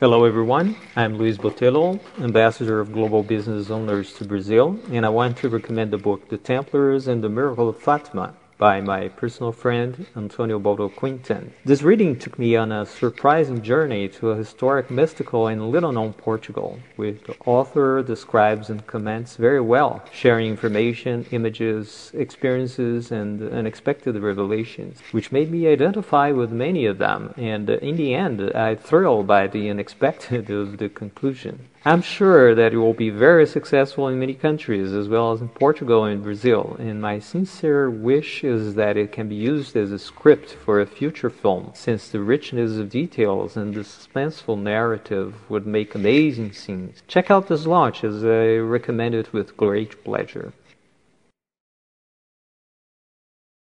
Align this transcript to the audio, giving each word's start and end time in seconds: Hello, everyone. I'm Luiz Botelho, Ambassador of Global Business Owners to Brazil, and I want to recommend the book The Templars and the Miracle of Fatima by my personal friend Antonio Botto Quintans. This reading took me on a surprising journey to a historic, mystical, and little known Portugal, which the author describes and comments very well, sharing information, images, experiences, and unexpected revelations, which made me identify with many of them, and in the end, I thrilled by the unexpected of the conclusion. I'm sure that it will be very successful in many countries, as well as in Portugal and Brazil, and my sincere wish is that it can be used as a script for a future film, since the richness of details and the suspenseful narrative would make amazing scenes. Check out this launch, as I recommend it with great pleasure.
Hello, 0.00 0.24
everyone. 0.24 0.76
I'm 0.94 1.18
Luiz 1.18 1.38
Botelho, 1.38 1.98
Ambassador 2.20 2.78
of 2.78 2.92
Global 2.92 3.24
Business 3.24 3.68
Owners 3.68 4.12
to 4.12 4.24
Brazil, 4.24 4.78
and 4.92 5.04
I 5.04 5.08
want 5.08 5.36
to 5.38 5.48
recommend 5.48 5.90
the 5.90 5.98
book 5.98 6.28
The 6.28 6.38
Templars 6.38 7.08
and 7.08 7.20
the 7.20 7.28
Miracle 7.28 7.68
of 7.68 7.80
Fatima 7.80 8.32
by 8.58 8.80
my 8.80 9.06
personal 9.08 9.52
friend 9.52 10.06
Antonio 10.16 10.58
Botto 10.58 10.88
Quintans. 10.94 11.52
This 11.64 11.82
reading 11.82 12.18
took 12.18 12.38
me 12.38 12.56
on 12.56 12.72
a 12.72 12.84
surprising 12.84 13.62
journey 13.62 14.08
to 14.08 14.30
a 14.30 14.36
historic, 14.36 14.90
mystical, 14.90 15.46
and 15.46 15.70
little 15.70 15.92
known 15.92 16.12
Portugal, 16.12 16.80
which 16.96 17.22
the 17.22 17.36
author 17.46 18.02
describes 18.02 18.68
and 18.68 18.84
comments 18.86 19.36
very 19.36 19.60
well, 19.60 20.02
sharing 20.12 20.50
information, 20.50 21.24
images, 21.30 22.10
experiences, 22.14 23.12
and 23.12 23.40
unexpected 23.52 24.16
revelations, 24.16 24.98
which 25.12 25.30
made 25.30 25.52
me 25.52 25.68
identify 25.68 26.32
with 26.32 26.50
many 26.50 26.84
of 26.84 26.98
them, 26.98 27.32
and 27.36 27.70
in 27.70 27.96
the 27.96 28.12
end, 28.12 28.40
I 28.52 28.74
thrilled 28.74 29.28
by 29.28 29.46
the 29.46 29.70
unexpected 29.70 30.50
of 30.58 30.78
the 30.78 30.88
conclusion. 30.88 31.68
I'm 31.84 32.02
sure 32.02 32.56
that 32.56 32.74
it 32.74 32.78
will 32.78 32.92
be 32.92 33.08
very 33.08 33.46
successful 33.46 34.08
in 34.08 34.18
many 34.18 34.34
countries, 34.34 34.92
as 34.92 35.08
well 35.08 35.32
as 35.32 35.40
in 35.40 35.48
Portugal 35.48 36.04
and 36.04 36.22
Brazil, 36.22 36.76
and 36.78 37.00
my 37.00 37.20
sincere 37.20 37.88
wish 37.88 38.42
is 38.48 38.74
that 38.74 38.96
it 38.96 39.12
can 39.12 39.28
be 39.28 39.36
used 39.36 39.76
as 39.76 39.92
a 39.92 39.98
script 39.98 40.50
for 40.64 40.80
a 40.80 40.86
future 40.86 41.30
film, 41.30 41.70
since 41.74 42.08
the 42.08 42.20
richness 42.20 42.78
of 42.78 42.90
details 42.90 43.56
and 43.56 43.74
the 43.74 43.80
suspenseful 43.80 44.58
narrative 44.58 45.34
would 45.48 45.66
make 45.66 45.94
amazing 45.94 46.52
scenes. 46.52 47.02
Check 47.06 47.30
out 47.30 47.46
this 47.46 47.66
launch, 47.66 48.02
as 48.02 48.24
I 48.24 48.56
recommend 48.56 49.14
it 49.14 49.32
with 49.32 49.56
great 49.56 50.02
pleasure. 50.02 50.52